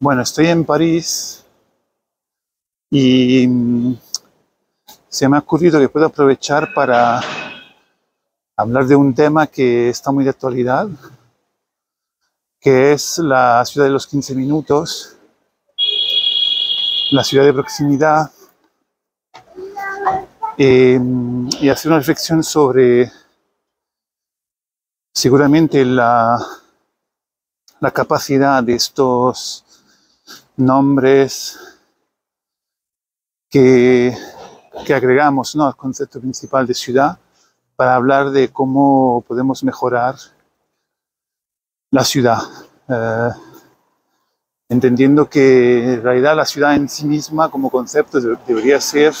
Bueno, 0.00 0.22
estoy 0.22 0.46
en 0.46 0.64
París 0.64 1.44
y 2.88 3.48
mm, 3.48 3.98
se 5.08 5.28
me 5.28 5.36
ha 5.36 5.40
ocurrido 5.40 5.80
que 5.80 5.88
puedo 5.88 6.06
aprovechar 6.06 6.72
para 6.72 7.20
hablar 8.56 8.86
de 8.86 8.94
un 8.94 9.12
tema 9.12 9.48
que 9.48 9.88
está 9.88 10.12
muy 10.12 10.22
de 10.22 10.30
actualidad, 10.30 10.86
que 12.60 12.92
es 12.92 13.18
la 13.18 13.64
ciudad 13.64 13.88
de 13.88 13.92
los 13.92 14.06
15 14.06 14.36
minutos, 14.36 15.16
la 17.10 17.24
ciudad 17.24 17.44
de 17.44 17.54
proximidad, 17.54 18.30
eh, 20.58 21.00
y 21.60 21.68
hacer 21.70 21.90
una 21.90 21.98
reflexión 21.98 22.44
sobre 22.44 23.10
seguramente 25.12 25.84
la 25.84 26.38
capacidad 27.92 28.62
de 28.62 28.74
estos 28.74 29.64
nombres 30.58 31.58
que, 33.48 34.14
agregamos 34.94 35.54
¿no? 35.56 35.66
al 35.66 35.76
concepto 35.76 36.20
principal 36.20 36.66
de 36.66 36.74
ciudad 36.74 37.18
para 37.76 37.94
hablar 37.94 38.30
de 38.30 38.48
cómo 38.48 39.24
podemos 39.26 39.62
mejorar 39.62 40.16
la 41.90 42.04
ciudad. 42.04 42.38
Eh, 42.88 43.30
entendiendo 44.68 45.28
que 45.28 45.94
en 45.94 46.02
realidad 46.02 46.36
la 46.36 46.44
ciudad 46.44 46.74
en 46.74 46.88
sí 46.88 47.06
misma 47.06 47.50
como 47.50 47.70
concepto 47.70 48.20
debería 48.20 48.80
ser 48.80 49.14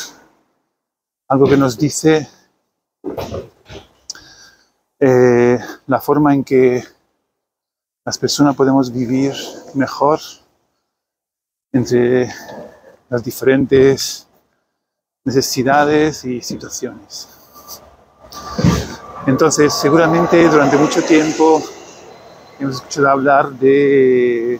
algo 1.28 1.46
que 1.46 1.56
nos 1.56 1.78
dice 1.78 2.28
eh, 5.00 5.58
la 5.86 6.00
forma 6.00 6.34
en 6.34 6.44
que 6.44 6.82
las 8.04 8.18
personas 8.18 8.56
podemos 8.56 8.92
vivir 8.92 9.34
mejor 9.74 10.18
entre 11.72 12.28
las 13.08 13.22
diferentes 13.22 14.26
necesidades 15.24 16.24
y 16.24 16.40
situaciones. 16.40 17.28
Entonces, 19.26 19.74
seguramente 19.74 20.48
durante 20.48 20.76
mucho 20.76 21.02
tiempo 21.02 21.62
hemos 22.58 22.76
escuchado 22.76 23.08
hablar 23.08 23.50
de 23.52 24.58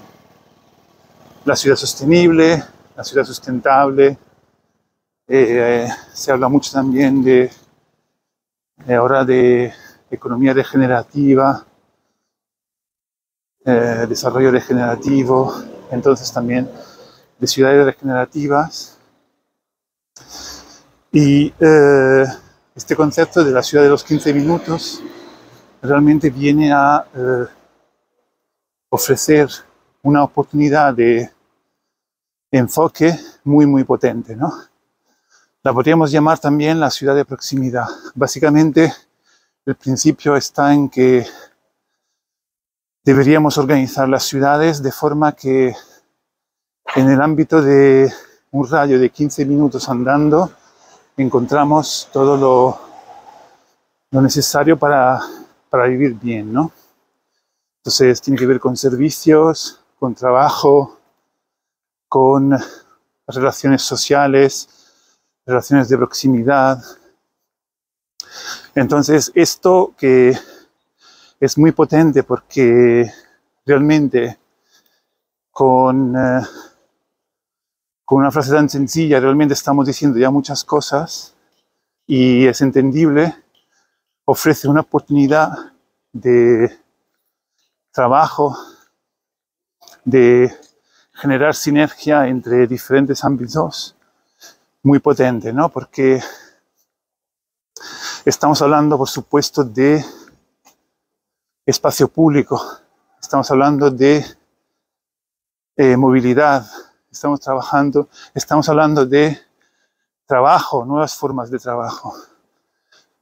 la 1.45 1.57
ciudad 1.57 1.77
sostenible, 1.77 2.63
la 2.95 3.05
ciudad 3.05 3.25
sustentable. 3.25 4.19
Eh, 5.27 5.89
se 6.13 6.33
habla 6.33 6.49
mucho 6.49 6.73
también 6.73 7.23
de, 7.23 7.51
de 8.85 8.95
ahora 8.95 9.25
de 9.25 9.73
economía 10.11 10.53
regenerativa, 10.55 11.67
eh, 13.65 14.07
desarrollo 14.09 14.51
regenerativo, 14.51 15.55
entonces 15.91 16.33
también 16.33 16.71
de 17.39 17.47
ciudades 17.47 17.85
regenerativas. 17.85 18.99
Y 21.13 21.53
eh, 21.59 22.25
este 22.75 22.95
concepto 22.97 23.45
de 23.45 23.53
la 23.53 23.63
ciudad 23.63 23.85
de 23.85 23.91
los 23.91 24.05
15 24.05 24.35
minutos 24.35 25.03
realmente 25.81 26.31
viene 26.31 26.73
a 26.73 27.07
eh, 27.15 27.47
ofrecer 28.91 29.49
una 30.03 30.25
oportunidad 30.25 30.95
de 30.95 31.31
enfoque 32.51 33.19
muy, 33.45 33.67
muy 33.67 33.85
potente, 33.85 34.35
¿no? 34.35 34.53
La 35.63 35.73
podríamos 35.73 36.11
llamar 36.11 36.39
también 36.39 36.81
la 36.81 36.91
ciudad 36.91 37.15
de 37.15 37.25
proximidad. 37.25 37.87
Básicamente, 38.15 38.93
el 39.67 39.75
principio 39.75 40.37
está 40.37 40.73
en 40.73 40.89
que 40.89 41.27
deberíamos 43.05 43.59
organizar 43.59 44.09
las 44.09 44.25
ciudades 44.25 44.83
de 44.83 44.93
forma 44.93 45.33
que 45.33 45.75
en 46.99 47.11
el 47.11 47.21
ámbito 47.21 47.63
de 47.63 48.13
un 48.51 48.69
radio 48.69 48.99
de 48.99 49.11
15 49.11 49.45
minutos 49.45 49.89
andando 49.89 50.51
encontramos 51.17 52.09
todo 52.13 52.37
lo, 52.37 52.81
lo 54.11 54.21
necesario 54.21 54.79
para, 54.79 55.21
para 55.69 55.87
vivir 55.87 56.15
bien, 56.15 56.53
¿no? 56.53 56.73
Entonces 57.79 58.21
tiene 58.21 58.39
que 58.39 58.47
ver 58.47 58.61
con 58.61 58.77
servicios, 58.77 59.81
con 59.99 60.15
trabajo, 60.15 60.99
con 62.09 62.57
relaciones 63.27 63.83
sociales, 63.83 64.69
relaciones 65.45 65.89
de 65.89 65.97
proximidad, 65.97 66.83
entonces, 68.75 69.33
esto 69.35 69.95
que 69.99 70.39
es 71.41 71.59
muy 71.59 71.73
potente 71.73 72.23
porque 72.23 73.11
realmente 73.67 74.39
con, 75.51 76.15
eh, 76.17 76.41
con 78.09 78.21
una 78.21 78.31
frase 78.31 78.53
tan 78.53 78.71
sencilla 78.71 79.21
realmente 79.21 79.53
estamos 79.53 79.87
diciendo 79.87 80.19
ya 80.19 80.31
muchas 80.31 80.65
cosas 80.65 81.35
y 82.07 82.47
es 82.47 82.63
entendible, 82.63 83.37
ofrece 84.25 84.67
una 84.67 84.81
oportunidad 84.81 85.53
de 86.11 86.75
trabajo, 87.93 88.57
de 90.07 90.51
generar 91.13 91.55
sinergia 91.55 92.27
entre 92.29 92.67
diferentes 92.67 93.23
ámbitos 93.25 93.95
muy 94.83 95.01
potente, 95.01 95.53
¿no? 95.53 95.69
Porque 95.69 96.23
Estamos 98.25 98.61
hablando, 98.61 98.99
por 98.99 99.09
supuesto, 99.09 99.65
de 99.65 100.05
espacio 101.65 102.09
público, 102.09 102.61
estamos 103.19 103.51
hablando 103.51 103.91
de 103.91 104.23
eh, 105.77 105.97
movilidad, 105.97 106.67
estamos 107.11 107.41
trabajando, 107.41 108.09
estamos 108.35 108.69
hablando 108.69 109.07
de 109.07 109.39
trabajo, 110.27 110.85
nuevas 110.85 111.15
formas 111.15 111.51
de 111.51 111.59
trabajo, 111.59 112.15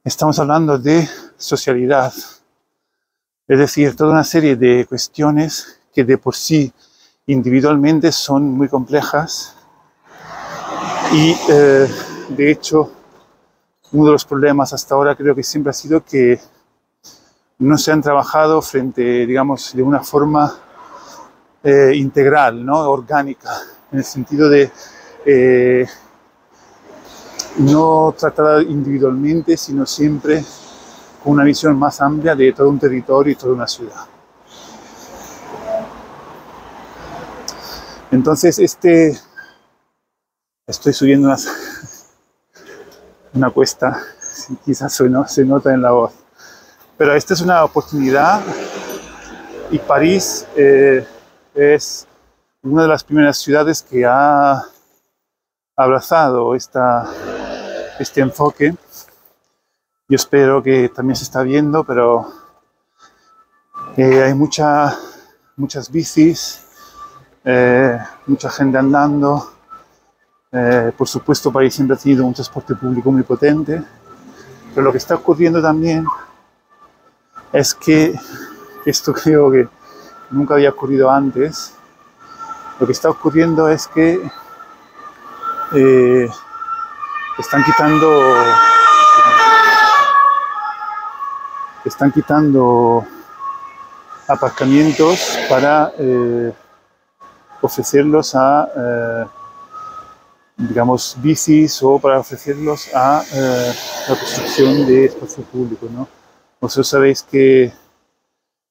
estamos 0.03 0.39
hablando 0.39 0.77
de 0.77 1.09
socialidad, 1.37 2.13
es 3.49 3.59
decir, 3.59 3.95
toda 3.95 4.11
una 4.13 4.25
serie 4.25 4.57
de 4.57 4.87
cuestiones 4.87 5.81
que 5.95 6.05
de 6.05 6.19
por 6.19 6.35
sí 6.35 6.73
individualmente 7.27 8.11
son 8.11 8.51
muy 8.53 8.69
complejas. 8.69 9.55
Y 11.13 11.37
eh, 11.49 11.89
de 12.29 12.51
hecho 12.51 12.91
uno 13.93 14.07
de 14.07 14.13
los 14.13 14.25
problemas 14.25 14.73
hasta 14.73 14.97
ahora 14.97 15.15
creo 15.15 15.35
que 15.35 15.45
siempre 15.45 15.71
ha 15.71 15.73
sido 15.73 16.05
que 16.05 16.41
no 17.59 17.79
se 17.79 17.93
han 17.93 18.03
trabajado 18.03 18.61
frente, 18.61 19.25
digamos, 19.25 19.73
de 19.75 19.83
una 19.83 20.03
forma 20.03 20.53
eh, 21.63 21.93
integral, 21.95 22.65
¿no? 22.67 22.79
orgánica, 22.91 23.51
en 23.93 23.99
el 23.99 24.05
sentido 24.05 24.49
de 24.49 24.71
eh, 25.25 25.87
no 27.59 28.15
tratar 28.17 28.63
individualmente, 28.63 29.57
sino 29.57 29.87
siempre 29.87 30.45
con 31.23 31.35
una 31.35 31.45
visión 31.45 31.79
más 31.79 32.01
amplia 32.01 32.35
de 32.35 32.53
todo 32.53 32.69
un 32.69 32.79
territorio 32.79 33.33
y 33.33 33.37
toda 33.37 33.55
una 33.55 33.67
ciudad. 33.67 34.07
Entonces, 38.11 38.59
este, 38.59 39.19
estoy 40.67 40.93
subiendo 40.93 41.29
unas 41.29 41.49
una 43.35 43.51
cuesta, 43.51 44.01
quizás 44.65 45.01
se 45.29 45.45
nota 45.45 45.75
en 45.75 45.83
la 45.83 45.91
voz. 45.91 46.13
Pero 46.97 47.15
esta 47.15 47.35
es 47.35 47.41
una 47.41 47.63
oportunidad 47.65 48.41
y 49.71 49.79
París 49.79 50.47
eh, 50.57 51.07
es 51.55 52.07
una 52.67 52.83
de 52.83 52.89
las 52.89 53.05
primeras 53.05 53.39
ciudades 53.39 53.81
que 53.83 54.05
ha 54.05 54.61
abrazado 55.77 56.55
esta, 56.55 57.09
este 58.01 58.21
enfoque. 58.21 58.75
Yo 60.09 60.17
espero 60.17 60.63
que 60.63 60.89
también 60.89 61.15
se 61.17 61.25
está 61.25 61.43
viendo, 61.43 61.85
pero 61.85 62.29
eh, 63.97 64.23
hay 64.23 64.35
mucha, 64.35 64.97
muchas 65.57 65.91
bicis, 65.91 66.65
eh, 67.45 67.99
mucha 68.27 68.51
gente 68.51 68.79
andando, 68.79 69.53
eh, 70.51 70.93
por 70.97 71.07
supuesto, 71.07 71.53
París 71.53 71.75
siempre 71.75 71.97
ha 71.97 72.01
tenido 72.01 72.27
un 72.27 72.35
transporte 72.35 72.75
público 72.75 73.13
muy 73.13 73.23
potente, 73.23 73.81
pero 74.75 74.85
lo 74.85 74.91
que 74.91 74.99
está 74.99 75.15
ocurriendo 75.15 75.63
también 75.63 76.05
es 77.53 77.75
que 77.75 78.19
esto 78.85 79.13
creo 79.23 79.53
que 79.53 79.69
nunca 80.31 80.55
había 80.55 80.71
ocurrido 80.71 81.09
antes. 81.09 81.76
Lo 82.79 82.87
que 82.87 82.93
está 82.93 83.11
ocurriendo 83.11 83.69
es 83.69 83.87
que 83.87 84.21
eh, 85.75 86.29
están 87.39 87.65
quitando 87.65 88.23
están 91.85 92.13
quitando 92.13 93.05
aparcamientos 94.29 95.39
para 95.49 95.93
eh, 95.99 96.53
ofrecerlos 97.63 98.35
a 98.35 98.69
digamos, 100.57 101.17
bicis 101.21 101.83
o 101.83 101.99
para 101.99 102.19
ofrecerlos 102.19 102.89
a 102.95 103.23
eh, 103.33 103.75
la 104.09 104.17
construcción 104.17 104.87
de 104.87 105.07
espacio 105.07 105.45
público. 105.45 105.87
¿no? 105.91 106.09
Vosotros 106.61 106.89
sabéis 106.89 107.23
que 107.23 107.73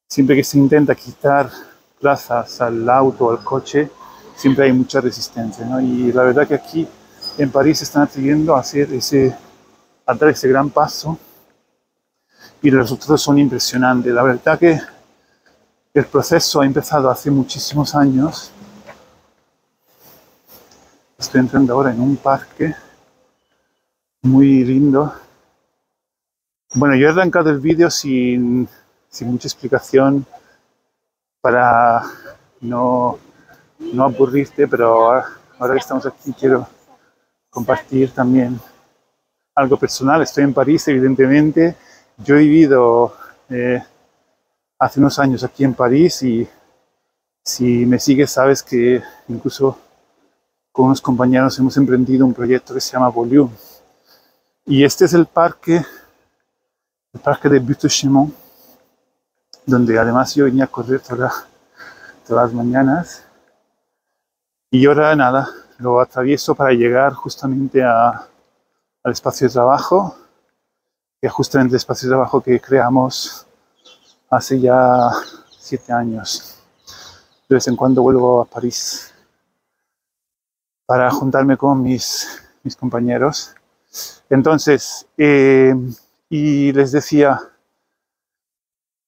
siempre 0.09 0.35
que 0.35 0.43
se 0.43 0.57
intenta 0.57 0.95
quitar 0.95 1.49
plazas 1.99 2.61
al 2.61 2.87
auto 2.89 3.31
al 3.31 3.43
coche, 3.43 3.89
siempre 4.35 4.65
hay 4.65 4.73
mucha 4.73 5.01
resistencia. 5.01 5.65
Y 5.81 6.11
la 6.11 6.23
verdad 6.23 6.47
que 6.47 6.55
aquí 6.55 6.87
en 7.37 7.51
París 7.51 7.81
están 7.81 8.03
atreviendo 8.03 8.55
a 8.55 8.59
hacer 8.59 8.93
ese, 8.93 9.35
a 10.05 10.13
dar 10.13 10.29
ese 10.29 10.47
gran 10.47 10.69
paso 10.69 11.17
y 12.61 12.71
los 12.71 12.81
resultados 12.81 13.21
son 13.21 13.37
impresionantes. 13.37 14.13
La 14.13 14.23
verdad 14.23 14.57
que 14.57 14.79
el 15.93 16.05
proceso 16.05 16.61
ha 16.61 16.65
empezado 16.65 17.09
hace 17.09 17.29
muchísimos 17.29 17.95
años. 17.95 18.51
Estoy 21.17 21.41
entrando 21.41 21.73
ahora 21.73 21.91
en 21.91 22.01
un 22.01 22.17
parque 22.17 22.75
muy 24.23 24.63
lindo. 24.63 25.13
Bueno, 26.73 26.95
yo 26.95 27.07
he 27.07 27.11
arrancado 27.11 27.49
el 27.51 27.59
vídeo 27.59 27.89
sin, 27.89 28.67
sin 29.09 29.31
mucha 29.31 29.47
explicación 29.47 30.25
para 31.45 32.01
no, 32.61 33.19
no 33.93 34.03
aburrirte, 34.03 34.67
pero 34.67 35.11
ahora 35.59 35.73
que 35.73 35.79
estamos 35.79 36.03
aquí 36.07 36.33
quiero 36.33 36.67
compartir 37.51 38.09
también 38.09 38.59
algo 39.53 39.77
personal. 39.77 40.23
Estoy 40.23 40.45
en 40.45 40.55
París, 40.55 40.87
evidentemente. 40.87 41.75
Yo 42.17 42.35
he 42.35 42.39
vivido 42.39 43.15
eh, 43.47 43.79
hace 44.79 44.99
unos 44.99 45.19
años 45.19 45.43
aquí 45.43 45.63
en 45.63 45.75
París 45.75 46.23
y 46.23 46.49
si 47.43 47.85
me 47.85 47.99
sigues 47.99 48.31
sabes 48.31 48.63
que 48.63 49.03
incluso 49.27 49.77
con 50.71 50.87
unos 50.87 50.99
compañeros 50.99 51.59
hemos 51.59 51.77
emprendido 51.77 52.25
un 52.25 52.33
proyecto 52.33 52.73
que 52.73 52.81
se 52.81 52.93
llama 52.93 53.09
Volume. 53.09 53.51
Y 54.65 54.83
este 54.83 55.05
es 55.05 55.13
el 55.13 55.27
parque, 55.27 55.85
el 57.13 57.19
parque 57.19 57.49
de 57.49 57.59
butte 57.59 57.87
donde 59.65 59.97
además 59.97 60.35
yo 60.35 60.45
venía 60.45 60.65
a 60.65 60.67
correr 60.67 61.01
todas 61.01 61.45
las 62.27 62.53
mañanas. 62.53 63.23
Y 64.71 64.85
ahora 64.85 65.15
nada, 65.15 65.47
lo 65.77 65.99
atravieso 65.99 66.55
para 66.55 66.71
llegar 66.71 67.13
justamente 67.13 67.83
a, 67.83 68.27
al 69.03 69.11
espacio 69.11 69.47
de 69.47 69.53
trabajo, 69.53 70.15
que 71.19 71.27
es 71.27 71.33
justamente 71.33 71.73
el 71.73 71.77
espacio 71.77 72.07
de 72.07 72.13
trabajo 72.13 72.41
que 72.41 72.59
creamos 72.59 73.45
hace 74.29 74.59
ya 74.59 75.11
siete 75.57 75.93
años. 75.93 76.59
De 77.47 77.55
vez 77.55 77.67
en 77.67 77.75
cuando 77.75 78.01
vuelvo 78.01 78.41
a 78.41 78.45
París 78.45 79.13
para 80.85 81.09
juntarme 81.09 81.57
con 81.57 81.81
mis, 81.81 82.27
mis 82.63 82.75
compañeros. 82.75 83.55
Entonces, 84.29 85.07
eh, 85.17 85.73
y 86.29 86.71
les 86.73 86.91
decía, 86.91 87.39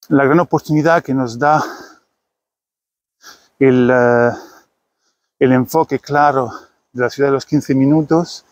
la 0.10 0.26
gran 0.26 0.40
oportunidad 0.40 1.04
que 1.04 1.14
nos 1.14 1.38
da 1.38 1.64
el, 3.60 3.90
uh, 3.90 4.38
el 5.40 5.52
enfoque 5.52 6.00
claro 6.00 6.52
de 6.92 7.02
la 7.02 7.10
ciudad 7.10 7.30
de 7.30 7.34
los 7.34 7.46
15 7.46 7.76
minutos 7.76 8.46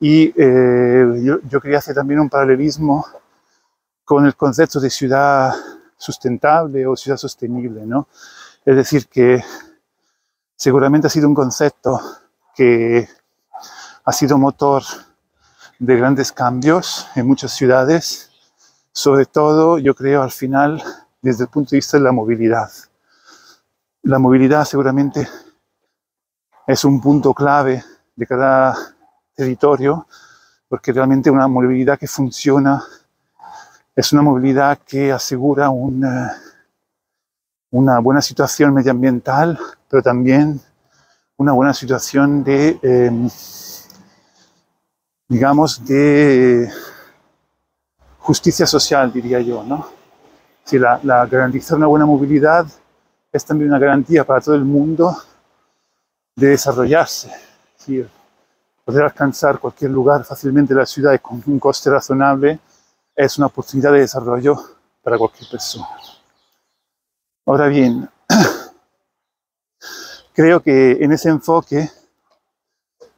y 0.00 0.32
eh, 0.36 1.20
yo, 1.22 1.38
yo, 1.48 1.60
quería 1.60 1.78
hacer 1.78 1.94
también 1.94 2.20
un 2.20 2.28
paralelismo 2.28 3.06
con 4.04 4.26
el 4.26 4.34
concepto 4.36 4.80
de 4.80 4.90
ciudad 4.90 5.54
sustentable 5.96 6.86
o 6.86 6.96
ciudad 6.96 7.16
sostenible, 7.16 7.86
¿no? 7.86 8.08
Es 8.64 8.76
decir, 8.76 9.08
que 9.08 9.42
seguramente 10.56 11.06
ha 11.06 11.10
sido 11.10 11.28
un 11.28 11.34
concepto 11.34 12.00
que 12.54 13.08
ha 14.04 14.12
sido 14.12 14.36
motor 14.36 14.82
de 15.78 15.96
grandes 15.96 16.32
cambios 16.32 17.06
en 17.14 17.26
muchas 17.26 17.52
ciudades, 17.52 18.30
sobre 18.96 19.26
todo, 19.26 19.78
yo 19.78 19.92
creo, 19.92 20.22
al 20.22 20.30
final, 20.30 20.80
desde 21.20 21.44
el 21.44 21.50
punto 21.50 21.70
de 21.70 21.78
vista 21.78 21.98
de 21.98 22.04
la 22.04 22.12
movilidad. 22.12 22.70
La 24.02 24.20
movilidad 24.20 24.64
seguramente 24.64 25.28
es 26.64 26.84
un 26.84 27.00
punto 27.00 27.34
clave 27.34 27.82
de 28.14 28.26
cada 28.26 28.76
territorio, 29.34 30.06
porque 30.68 30.92
realmente 30.92 31.28
una 31.28 31.48
movilidad 31.48 31.98
que 31.98 32.06
funciona 32.06 32.84
es 33.96 34.12
una 34.12 34.22
movilidad 34.22 34.78
que 34.86 35.10
asegura 35.10 35.70
una, 35.70 36.40
una 37.72 37.98
buena 37.98 38.22
situación 38.22 38.72
medioambiental, 38.74 39.58
pero 39.90 40.04
también 40.04 40.60
una 41.36 41.50
buena 41.50 41.74
situación 41.74 42.44
de, 42.44 42.78
eh, 42.80 43.28
digamos, 45.28 45.84
de 45.84 46.70
justicia 48.24 48.66
social, 48.66 49.12
diría 49.12 49.38
yo, 49.40 49.62
¿no? 49.62 49.86
Si 50.64 50.78
la, 50.78 50.98
la 51.02 51.26
garantizar 51.26 51.76
una 51.76 51.86
buena 51.86 52.06
movilidad 52.06 52.66
es 53.30 53.44
también 53.44 53.68
una 53.68 53.78
garantía 53.78 54.24
para 54.24 54.40
todo 54.40 54.54
el 54.54 54.64
mundo 54.64 55.14
de 56.34 56.48
desarrollarse. 56.48 57.30
Es 57.86 58.06
poder 58.82 59.04
alcanzar 59.04 59.58
cualquier 59.58 59.90
lugar 59.90 60.24
fácilmente 60.24 60.72
en 60.72 60.78
la 60.78 60.86
ciudad 60.86 61.12
y 61.12 61.18
con 61.18 61.42
un 61.46 61.58
coste 61.58 61.90
razonable 61.90 62.58
es 63.14 63.36
una 63.36 63.48
oportunidad 63.48 63.92
de 63.92 64.00
desarrollo 64.00 64.56
para 65.02 65.18
cualquier 65.18 65.50
persona. 65.50 65.86
Ahora 67.44 67.68
bien, 67.68 68.08
creo 70.32 70.62
que 70.62 70.92
en 70.92 71.12
ese 71.12 71.28
enfoque 71.28 71.90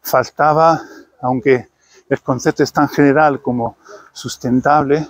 faltaba, 0.02 0.82
aunque 1.20 1.68
el 2.08 2.20
concepto 2.22 2.62
es 2.62 2.72
tan 2.72 2.88
general 2.88 3.42
como 3.42 3.76
sustentable, 4.12 5.08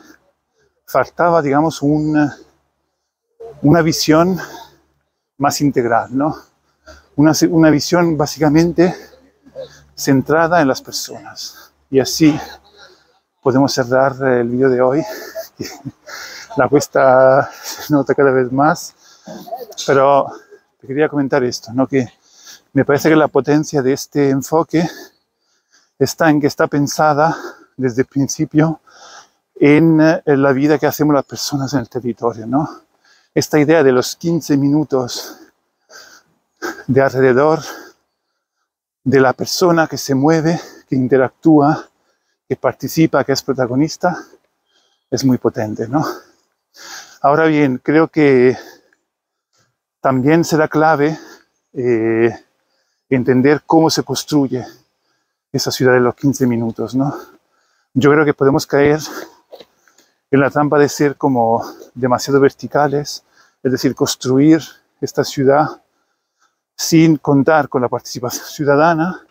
faltaba, 0.86 1.42
digamos, 1.42 1.82
una, 1.82 2.36
una 3.62 3.82
visión 3.82 4.38
más 5.38 5.60
integral, 5.60 6.16
¿no? 6.16 6.36
una, 7.16 7.32
una 7.50 7.70
visión 7.70 8.16
básicamente 8.16 8.94
centrada 9.94 10.60
en 10.60 10.68
las 10.68 10.80
personas. 10.80 11.72
Y 11.90 12.00
así 12.00 12.38
podemos 13.42 13.72
cerrar 13.72 14.16
el 14.22 14.48
vídeo 14.48 14.70
de 14.70 14.80
hoy. 14.80 15.02
La 16.56 16.68
cuesta 16.68 17.50
se 17.52 17.92
nota 17.92 18.14
cada 18.14 18.30
vez 18.30 18.50
más, 18.50 18.94
pero 19.86 20.26
te 20.80 20.86
quería 20.86 21.08
comentar 21.08 21.44
esto, 21.44 21.70
¿no? 21.74 21.86
que 21.86 22.08
me 22.72 22.84
parece 22.84 23.10
que 23.10 23.16
la 23.16 23.28
potencia 23.28 23.82
de 23.82 23.92
este 23.92 24.30
enfoque 24.30 24.88
está 25.98 26.30
en 26.30 26.40
que 26.40 26.46
está 26.46 26.66
pensada 26.66 27.36
desde 27.76 28.02
el 28.02 28.08
principio 28.08 28.80
en, 29.54 30.00
en 30.00 30.42
la 30.42 30.52
vida 30.52 30.78
que 30.78 30.86
hacemos 30.86 31.14
las 31.14 31.24
personas 31.24 31.72
en 31.74 31.80
el 31.80 31.88
territorio. 31.88 32.46
¿no? 32.46 32.68
Esta 33.34 33.58
idea 33.58 33.82
de 33.82 33.92
los 33.92 34.16
15 34.16 34.56
minutos 34.56 35.38
de 36.86 37.00
alrededor 37.00 37.60
de 39.04 39.20
la 39.20 39.32
persona 39.32 39.86
que 39.86 39.98
se 39.98 40.14
mueve, 40.14 40.60
que 40.88 40.96
interactúa, 40.96 41.88
que 42.48 42.56
participa, 42.56 43.24
que 43.24 43.32
es 43.32 43.42
protagonista, 43.42 44.16
es 45.10 45.24
muy 45.24 45.38
potente, 45.38 45.88
¿no? 45.88 46.04
Ahora 47.22 47.46
bien, 47.46 47.78
creo 47.78 48.08
que 48.08 48.56
también 50.00 50.44
será 50.44 50.68
clave 50.68 51.18
eh, 51.72 52.36
entender 53.08 53.62
cómo 53.64 53.90
se 53.90 54.02
construye 54.02 54.64
esa 55.56 55.70
ciudad 55.70 55.94
de 55.94 56.00
los 56.00 56.14
15 56.14 56.46
minutos, 56.46 56.94
¿no? 56.94 57.16
Yo 57.94 58.10
creo 58.12 58.24
que 58.24 58.34
podemos 58.34 58.66
caer 58.66 59.00
en 60.30 60.40
la 60.40 60.50
trampa 60.50 60.78
de 60.78 60.88
ser 60.88 61.16
como 61.16 61.64
demasiado 61.94 62.40
verticales, 62.40 63.24
es 63.62 63.72
decir, 63.72 63.94
construir 63.94 64.62
esta 65.00 65.24
ciudad 65.24 65.82
sin 66.76 67.16
contar 67.16 67.68
con 67.68 67.82
la 67.82 67.88
participación 67.88 68.44
ciudadana. 68.44 69.26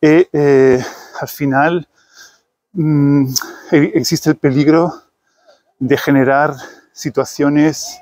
Y 0.00 0.26
eh, 0.32 0.82
al 1.20 1.28
final 1.28 1.86
mmm, 2.72 3.26
existe 3.70 4.30
el 4.30 4.36
peligro 4.36 5.02
de 5.78 5.96
generar 5.96 6.54
situaciones 6.92 8.00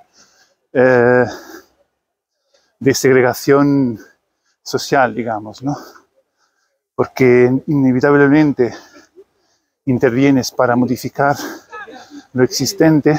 eh, 0.73 1.25
de 2.79 2.95
segregación 2.95 3.99
social, 4.63 5.15
digamos, 5.15 5.63
¿no? 5.63 5.77
Porque 6.99 7.63
inevitablemente 7.69 8.75
intervienes 9.85 10.51
para 10.51 10.75
modificar 10.75 11.37
lo 12.33 12.43
existente 12.43 13.17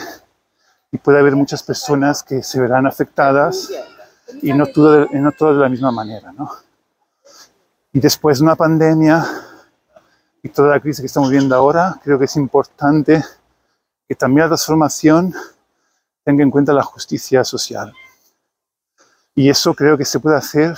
y 0.91 0.97
puede 0.97 1.19
haber 1.19 1.37
muchas 1.37 1.63
personas 1.63 2.21
que 2.21 2.43
se 2.43 2.59
verán 2.59 2.85
afectadas 2.85 3.69
y 4.41 4.51
no 4.51 4.65
todo, 4.65 5.07
no 5.13 5.31
todo 5.31 5.53
de 5.53 5.61
la 5.61 5.69
misma 5.69 5.93
manera, 5.93 6.33
¿no? 6.33 6.51
Y 7.93 8.01
después 8.01 8.39
de 8.39 8.43
una 8.43 8.57
pandemia 8.57 9.25
y 10.43 10.49
toda 10.49 10.71
la 10.71 10.81
crisis 10.81 10.99
que 10.99 11.07
estamos 11.07 11.29
viendo 11.29 11.55
ahora, 11.55 12.01
creo 12.03 12.19
que 12.19 12.25
es 12.25 12.35
importante 12.35 13.23
que 14.09 14.15
también 14.15 14.41
la 14.41 14.49
transformación 14.49 15.33
tenga 16.25 16.43
en 16.43 16.51
cuenta 16.51 16.73
la 16.73 16.83
justicia 16.83 17.45
social. 17.45 17.93
Y 19.35 19.49
eso 19.49 19.73
creo 19.73 19.97
que 19.97 20.03
se 20.03 20.19
puede 20.19 20.35
hacer 20.35 20.77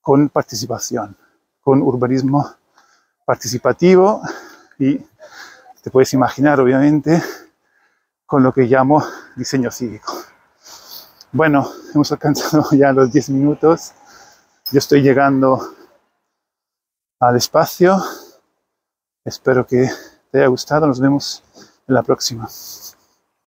con 0.00 0.28
participación, 0.28 1.16
con 1.66 1.82
urbanismo 1.82 2.48
participativo 3.24 4.22
y 4.78 4.98
te 5.82 5.90
puedes 5.90 6.12
imaginar, 6.12 6.60
obviamente, 6.60 7.20
con 8.24 8.44
lo 8.44 8.52
que 8.52 8.66
llamo 8.66 9.04
diseño 9.34 9.72
cívico. 9.72 10.12
Bueno, 11.32 11.68
hemos 11.92 12.12
alcanzado 12.12 12.68
ya 12.70 12.92
los 12.92 13.12
10 13.12 13.30
minutos. 13.30 13.94
Yo 14.70 14.78
estoy 14.78 15.02
llegando 15.02 15.74
al 17.18 17.34
espacio. 17.34 18.00
Espero 19.24 19.66
que 19.66 19.90
te 20.30 20.38
haya 20.38 20.46
gustado. 20.46 20.86
Nos 20.86 21.00
vemos 21.00 21.42
en 21.88 21.94
la 21.96 22.04
próxima. 22.04 22.48